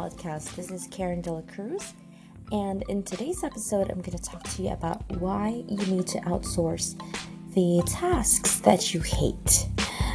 podcast. 0.00 0.54
This 0.56 0.70
is 0.70 0.86
Karen 0.86 1.20
Dela 1.20 1.42
Cruz, 1.42 1.92
and 2.52 2.82
in 2.88 3.02
today's 3.02 3.44
episode, 3.44 3.90
I'm 3.90 4.00
going 4.00 4.16
to 4.16 4.22
talk 4.22 4.42
to 4.44 4.62
you 4.62 4.70
about 4.70 5.06
why 5.18 5.62
you 5.68 5.76
need 5.76 6.06
to 6.06 6.18
outsource 6.20 6.98
the 7.52 7.82
tasks 7.86 8.60
that 8.60 8.94
you 8.94 9.00
hate. 9.00 9.68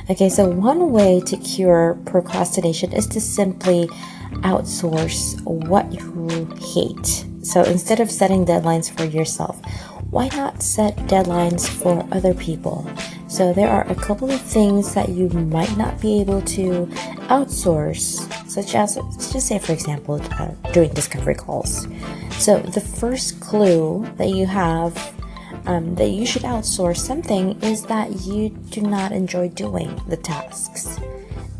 Okay, 0.09 0.27
so 0.27 0.49
one 0.49 0.91
way 0.91 1.21
to 1.27 1.37
cure 1.37 1.99
procrastination 2.05 2.93
is 2.93 3.05
to 3.05 3.21
simply 3.21 3.85
outsource 4.41 5.39
what 5.43 5.93
you 5.93 6.49
hate. 6.73 7.27
So 7.45 7.61
instead 7.61 7.99
of 7.99 8.09
setting 8.09 8.43
deadlines 8.43 8.89
for 8.89 9.05
yourself, 9.05 9.61
why 10.09 10.29
not 10.29 10.61
set 10.61 10.95
deadlines 11.07 11.67
for 11.67 12.07
other 12.11 12.33
people? 12.33 12.89
So 13.27 13.53
there 13.53 13.69
are 13.69 13.89
a 13.89 13.95
couple 13.95 14.31
of 14.31 14.39
things 14.39 14.93
that 14.93 15.09
you 15.09 15.29
might 15.29 15.75
not 15.77 15.99
be 15.99 16.21
able 16.21 16.41
to 16.41 16.85
outsource, 17.27 18.21
such 18.49 18.75
as, 18.75 18.97
let's 18.97 19.33
just 19.33 19.47
say, 19.47 19.59
for 19.59 19.73
example, 19.73 20.21
uh, 20.39 20.51
doing 20.71 20.93
discovery 20.93 21.35
calls. 21.35 21.87
So 22.31 22.59
the 22.59 22.81
first 22.81 23.41
clue 23.41 24.07
that 24.17 24.29
you 24.29 24.45
have 24.45 24.95
um, 25.67 25.95
that 25.95 26.09
you 26.09 26.25
should 26.25 26.43
outsource 26.43 26.97
something 26.97 27.59
is 27.61 27.83
that 27.87 28.21
you 28.21 28.49
do 28.49 28.81
not 28.81 29.11
enjoy 29.11 29.49
doing 29.49 29.99
the 30.07 30.17
tasks. 30.17 30.99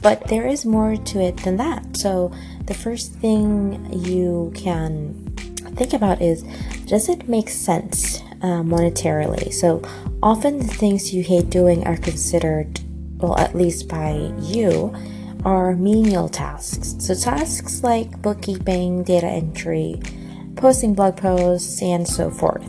But 0.02 0.28
there 0.28 0.48
is 0.48 0.66
more 0.66 0.96
to 0.96 1.20
it 1.20 1.38
than 1.38 1.58
that. 1.58 1.98
So 1.98 2.32
the 2.66 2.74
first 2.74 3.14
thing 3.14 3.92
you 3.92 4.52
can 4.56 5.34
think 5.76 5.94
about 5.94 6.22
is 6.22 6.44
does 6.86 7.10
it 7.10 7.28
make 7.28 7.50
sense 7.50 8.22
uh, 8.42 8.62
monetarily? 8.64 9.54
So 9.54 9.82
often 10.22 10.60
the 10.60 10.68
things 10.68 11.14
you 11.14 11.24
hate 11.24 11.50
doing 11.50 11.86
are 11.86 11.98
considered, 11.98 12.80
well, 13.18 13.38
at 13.38 13.56
least 13.56 13.88
by 13.88 14.32
you, 14.42 14.94
are 15.46 15.76
menial 15.76 16.28
tasks. 16.28 16.96
So 17.00 17.14
tasks 17.14 17.84
like 17.84 18.22
bookkeeping, 18.22 19.04
data 19.04 19.28
entry, 19.28 20.02
posting 20.56 20.96
blog 20.96 21.18
posts, 21.18 21.82
and 21.82 22.08
so 22.08 22.32
forth. 22.32 22.66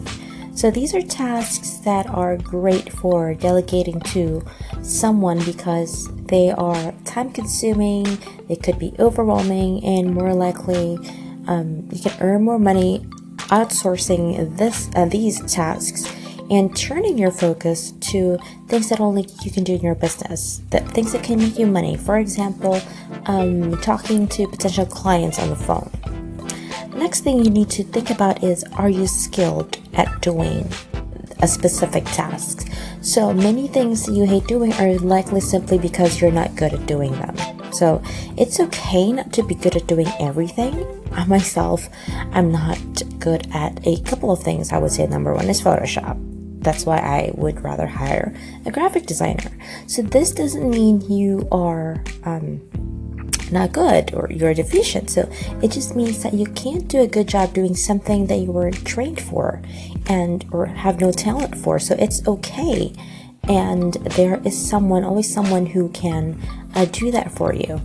So 0.56 0.70
these 0.70 0.95
are 0.95 1.03
tasks 1.03 1.77
that 1.84 2.06
are 2.08 2.39
great 2.39 2.91
for 2.91 3.34
delegating 3.34 4.01
to 4.12 4.42
someone 4.83 5.45
because 5.45 6.08
they 6.27 6.51
are 6.51 6.92
time 7.05 7.30
consuming, 7.30 8.05
they 8.48 8.56
could 8.56 8.78
be 8.78 8.95
overwhelming, 8.98 9.84
and 9.84 10.14
more 10.14 10.33
likely 10.33 10.98
um, 11.47 11.86
you 11.92 12.01
can 12.01 12.17
earn 12.20 12.45
more 12.45 12.58
money 12.58 13.06
outsourcing 13.48 14.56
this 14.56 14.91
uh, 14.94 15.06
these 15.06 15.41
tasks 15.52 16.12
and 16.50 16.77
turning 16.77 17.19
your 17.19 17.30
focus 17.30 17.92
to 18.00 18.39
things 18.69 18.89
that 18.89 19.00
only 19.00 19.27
you 19.42 19.50
can 19.50 19.64
do 19.64 19.75
in 19.75 19.80
your 19.80 19.94
business, 19.94 20.62
that 20.70 20.89
things 20.91 21.12
that 21.12 21.25
can 21.25 21.39
make 21.39 21.58
you 21.58 21.67
money. 21.67 21.97
For 21.97 22.19
example, 22.19 22.80
um, 23.27 23.80
talking 23.80 24.28
to 24.28 24.47
potential 24.47 24.86
clients 24.86 25.39
on 25.39 25.50
the 25.50 25.56
phone. 25.56 25.91
Next 26.97 27.22
thing 27.22 27.44
you 27.44 27.50
need 27.50 27.69
to 27.70 27.84
think 27.84 28.11
about 28.11 28.42
is 28.42 28.64
are 28.74 28.89
you 28.89 29.06
skilled 29.06 29.78
at 29.94 30.20
doing 30.22 30.69
a 31.41 31.48
specific 31.48 32.05
task? 32.05 32.70
So 33.02 33.33
many 33.33 33.69
things 33.69 34.08
you 34.08 34.24
hate 34.24 34.47
doing 34.47 34.72
are 34.74 34.94
likely 34.98 35.41
simply 35.41 35.78
because 35.78 36.20
you're 36.20 36.33
not 36.33 36.56
good 36.56 36.72
at 36.72 36.86
doing 36.86 37.12
them. 37.12 37.36
So 37.77 38.03
it's 38.37 38.61
okay 38.61 39.13
not 39.13 39.33
to 39.35 39.43
be 39.43 39.55
good 39.55 39.77
at 39.77 39.87
doing 39.87 40.09
everything. 40.21 40.75
I 41.13 41.25
myself, 41.27 41.89
I'm 42.33 42.51
not 42.51 42.79
good 43.19 43.47
at 43.53 43.87
a 43.87 44.01
couple 44.03 44.31
of 44.31 44.43
things. 44.43 44.73
I 44.73 44.79
would 44.79 44.93
say 44.93 45.07
number 45.07 45.35
one 45.35 45.49
is 45.49 45.61
Photoshop. 45.61 46.17
That's 46.63 46.85
why 46.85 46.99
I 46.99 47.31
would 47.35 47.63
rather 47.63 47.87
hire 47.87 48.35
a 48.65 48.71
graphic 48.71 49.07
designer. 49.07 49.51
So 49.87 50.03
this 50.03 50.33
doesn't 50.33 50.69
mean 50.69 51.01
you 51.03 51.47
are 51.53 52.03
um, 52.25 52.61
not 53.53 53.73
good 53.73 54.13
or 54.15 54.29
you're 54.31 54.55
deficient. 54.55 55.11
So 55.11 55.31
it 55.63 55.71
just 55.71 55.95
means 55.95 56.23
that 56.23 56.35
you 56.35 56.47
can't 56.47 56.89
do 56.89 57.03
a 57.03 57.07
good 57.07 57.29
job 57.29 57.55
doing 57.55 57.77
something 57.77 58.27
that 58.27 58.39
you 58.39 58.53
weren't 58.53 58.85
trained 58.85 59.21
for 59.21 59.63
and 60.07 60.45
or 60.51 60.67
have 60.67 61.01
no 61.01 61.13
talent 61.13 61.57
for. 61.57 61.79
So 61.79 61.95
it's 61.99 62.27
okay. 62.27 62.93
And 63.48 63.95
there 63.95 64.40
is 64.45 64.57
someone, 64.57 65.05
always 65.05 65.33
someone 65.33 65.67
who 65.67 65.89
can 65.90 66.40
uh, 66.74 66.86
do 66.86 67.11
that 67.11 67.30
for 67.33 67.55
you. 67.55 67.80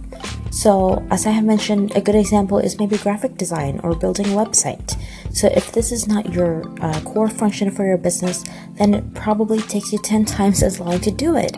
So, 0.51 1.05
as 1.09 1.25
I 1.25 1.29
have 1.31 1.45
mentioned, 1.45 1.95
a 1.95 2.01
good 2.01 2.15
example 2.15 2.59
is 2.59 2.77
maybe 2.77 2.97
graphic 2.97 3.37
design 3.37 3.79
or 3.83 3.95
building 3.95 4.25
a 4.27 4.35
website. 4.35 5.01
So, 5.33 5.47
if 5.47 5.71
this 5.71 5.93
is 5.93 6.09
not 6.09 6.33
your 6.33 6.67
uh, 6.83 6.99
core 7.01 7.29
function 7.29 7.71
for 7.71 7.85
your 7.85 7.97
business, 7.97 8.43
then 8.73 8.93
it 8.93 9.13
probably 9.13 9.61
takes 9.61 9.93
you 9.93 9.99
10 9.99 10.25
times 10.37 10.61
as 10.61 10.79
long 10.79 10.99
to 10.99 11.11
do 11.11 11.37
it. 11.37 11.55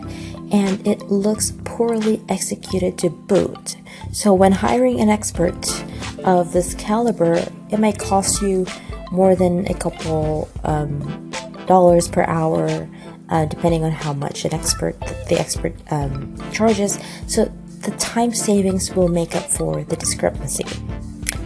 And 0.52 0.86
it 0.86 1.10
looks 1.10 1.52
poorly 1.64 2.22
executed 2.28 2.96
to 2.98 3.10
boot. 3.10 3.76
So, 4.12 4.32
when 4.32 4.52
hiring 4.52 5.00
an 5.00 5.08
expert 5.08 5.84
of 6.22 6.52
this 6.52 6.74
caliber, 6.74 7.44
it 7.70 7.80
might 7.80 7.98
cost 7.98 8.42
you 8.42 8.64
more 9.10 9.34
than 9.34 9.66
a 9.66 9.74
couple 9.74 10.48
um, 10.62 11.32
dollars 11.66 12.08
per 12.08 12.22
hour. 12.24 12.88
Uh, 13.30 13.46
depending 13.46 13.82
on 13.82 13.90
how 13.90 14.12
much 14.12 14.44
an 14.44 14.52
expert 14.52 15.00
the 15.30 15.36
expert 15.40 15.72
um, 15.90 16.36
charges 16.52 16.98
so 17.26 17.50
the 17.84 17.90
time 17.92 18.32
savings 18.32 18.94
will 18.94 19.08
make 19.08 19.34
up 19.36 19.44
for 19.44 19.84
the 19.84 19.96
discrepancy. 19.96 20.64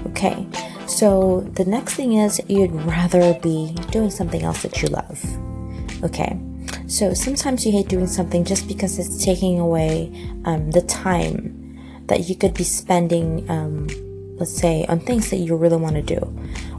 Okay, 0.06 0.47
so 0.87 1.41
the 1.55 1.65
next 1.65 1.94
thing 1.94 2.15
is 2.15 2.41
you'd 2.49 2.72
rather 2.72 3.34
be 3.41 3.75
doing 3.91 4.11
something 4.11 4.43
else 4.43 4.62
that 4.62 4.81
you 4.81 4.89
love. 4.89 5.22
Okay, 6.05 6.39
so 6.87 7.12
sometimes 7.12 7.66
you 7.66 7.72
hate 7.72 7.89
doing 7.89 8.06
something 8.06 8.45
just 8.45 8.69
because 8.69 8.99
it's 8.99 9.25
taking 9.25 9.59
away 9.59 10.12
um, 10.45 10.71
the 10.71 10.83
time 10.83 11.55
that 12.06 12.28
you 12.28 12.37
could 12.37 12.55
be 12.55 12.65
spending, 12.65 13.49
um, 13.50 13.89
let's 14.37 14.56
say, 14.56 14.87
on 14.87 15.00
things 15.00 15.31
that 15.31 15.39
you 15.39 15.56
really 15.56 15.77
want 15.77 15.97
to 15.97 16.03
do. 16.03 16.21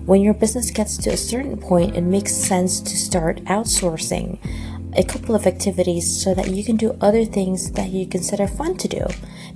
When 0.05 0.21
your 0.21 0.33
business 0.33 0.71
gets 0.71 0.97
to 0.97 1.11
a 1.11 1.17
certain 1.17 1.57
point, 1.57 1.95
it 1.95 2.01
makes 2.01 2.33
sense 2.33 2.79
to 2.79 2.97
start 2.97 3.43
outsourcing 3.43 4.39
a 4.95 5.03
couple 5.03 5.35
of 5.35 5.45
activities 5.45 6.21
so 6.21 6.33
that 6.33 6.49
you 6.49 6.63
can 6.63 6.75
do 6.75 6.97
other 7.01 7.25
things 7.25 7.71
that 7.71 7.89
you 7.89 8.07
consider 8.07 8.47
fun 8.47 8.77
to 8.77 8.87
do. 8.87 9.05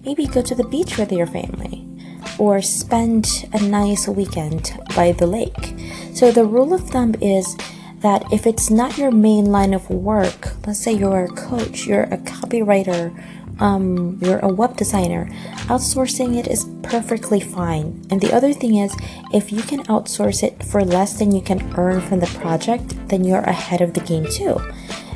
Maybe 0.05 0.25
go 0.27 0.41
to 0.41 0.55
the 0.55 0.63
beach 0.63 0.97
with 0.97 1.11
your 1.11 1.27
family 1.27 1.87
or 2.37 2.61
spend 2.61 3.49
a 3.53 3.61
nice 3.61 4.07
weekend 4.07 4.77
by 4.95 5.11
the 5.11 5.27
lake. 5.27 5.73
So, 6.13 6.31
the 6.31 6.45
rule 6.45 6.73
of 6.73 6.89
thumb 6.89 7.15
is 7.21 7.57
that 7.99 8.23
if 8.31 8.45
it's 8.45 8.69
not 8.69 8.97
your 8.97 9.11
main 9.11 9.45
line 9.45 9.73
of 9.73 9.89
work, 9.89 10.53
let's 10.67 10.79
say 10.79 10.91
you're 10.91 11.25
a 11.25 11.29
coach, 11.29 11.85
you're 11.87 12.03
a 12.03 12.17
copywriter, 12.17 13.13
um, 13.59 14.19
you're 14.21 14.39
a 14.39 14.47
web 14.47 14.75
designer, 14.75 15.29
outsourcing 15.67 16.35
it 16.37 16.47
is 16.47 16.65
perfectly 16.81 17.39
fine. 17.39 18.05
And 18.09 18.19
the 18.19 18.33
other 18.33 18.53
thing 18.53 18.75
is, 18.75 18.95
if 19.33 19.51
you 19.51 19.61
can 19.61 19.83
outsource 19.83 20.43
it 20.43 20.63
for 20.63 20.83
less 20.83 21.17
than 21.17 21.31
you 21.31 21.41
can 21.41 21.73
earn 21.77 22.01
from 22.01 22.19
the 22.19 22.27
project, 22.27 22.95
then 23.07 23.23
you're 23.23 23.39
ahead 23.39 23.81
of 23.81 23.93
the 23.93 24.01
game 24.01 24.25
too. 24.25 24.59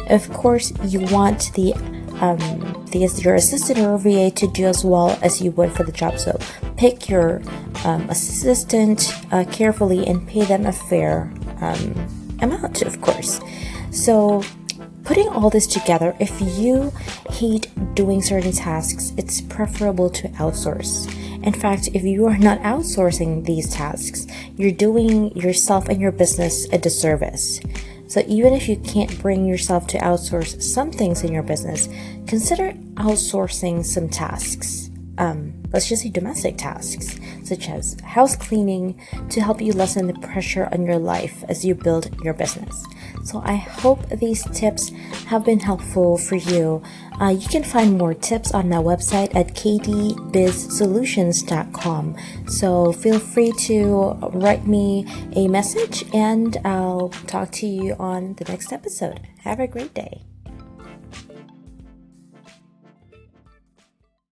Of 0.09 0.31
course, 0.31 0.71
you 0.83 1.01
want 1.01 1.51
the 1.53 1.73
um, 2.21 2.85
your 2.93 3.35
assistant 3.35 3.79
or 3.79 3.97
VA 3.97 4.31
to 4.31 4.47
do 4.47 4.65
as 4.65 4.83
well 4.83 5.17
as 5.21 5.41
you 5.41 5.51
would 5.51 5.71
for 5.71 5.83
the 5.83 5.91
job. 5.91 6.17
So 6.17 6.39
pick 6.75 7.09
your 7.09 7.41
um, 7.85 8.09
assistant 8.09 9.13
uh, 9.31 9.45
carefully 9.51 10.07
and 10.07 10.27
pay 10.27 10.43
them 10.45 10.65
a 10.65 10.71
fair 10.71 11.31
um, 11.61 12.37
amount, 12.41 12.81
of 12.81 13.01
course. 13.01 13.39
So 13.91 14.43
putting 15.03 15.27
all 15.29 15.49
this 15.49 15.67
together, 15.67 16.15
if 16.19 16.39
you 16.41 16.91
hate 17.29 17.67
doing 17.93 18.21
certain 18.21 18.51
tasks, 18.51 19.13
it's 19.17 19.41
preferable 19.41 20.09
to 20.11 20.27
outsource. 20.29 21.11
In 21.43 21.53
fact, 21.53 21.89
if 21.93 22.03
you 22.03 22.25
are 22.25 22.37
not 22.37 22.59
outsourcing 22.61 23.45
these 23.45 23.71
tasks, 23.73 24.27
you're 24.55 24.71
doing 24.71 25.35
yourself 25.35 25.87
and 25.87 26.01
your 26.01 26.11
business 26.11 26.67
a 26.73 26.77
disservice. 26.77 27.59
So 28.07 28.23
even 28.27 28.53
if 28.53 28.69
you 28.69 28.77
can't 28.77 29.19
bring 29.21 29.45
yourself 29.45 29.87
to 29.87 29.97
outsource 29.99 30.61
some 30.61 30.91
things 30.91 31.23
in 31.23 31.31
your 31.31 31.43
business, 31.43 31.87
consider 32.27 32.71
outsourcing 32.95 33.85
some 33.85 34.09
tasks. 34.09 34.89
Um, 35.17 35.46
let's 35.71 35.87
just 35.87 36.03
say 36.03 36.09
domestic 36.09 36.57
tasks, 36.57 37.17
such 37.43 37.69
as 37.69 37.97
house 38.01 38.35
cleaning, 38.35 38.99
to 39.29 39.41
help 39.41 39.61
you 39.61 39.71
lessen 39.73 40.07
the 40.07 40.13
pressure 40.13 40.67
on 40.71 40.85
your 40.85 40.99
life 40.99 41.43
as 41.47 41.65
you 41.65 41.75
build 41.75 42.09
your 42.23 42.33
business. 42.33 42.83
So 43.23 43.41
I 43.43 43.55
hope 43.55 44.09
these 44.09 44.43
tips 44.51 44.89
have 45.27 45.45
been 45.45 45.59
helpful 45.59 46.17
for 46.17 46.35
you. 46.35 46.81
Uh, 47.19 47.29
you 47.29 47.47
can 47.47 47.63
find 47.63 47.97
more 47.97 48.13
tips 48.13 48.53
on 48.53 48.69
my 48.69 48.75
website 48.77 49.35
at 49.35 49.55
kdbizsolutions.com. 49.55 52.15
So 52.47 52.93
feel 52.93 53.19
free 53.19 53.51
to 53.51 54.13
write 54.33 54.67
me 54.67 55.05
a 55.35 55.47
message 55.47 56.05
and 56.13 56.57
I'll 56.63 57.09
talk 57.27 57.51
to 57.53 57.65
you 57.67 57.95
on 57.99 58.35
the 58.35 58.45
next 58.45 58.71
episode. 58.71 59.19
Have 59.39 59.59
a 59.59 59.67
great 59.67 59.93
day. 59.93 60.21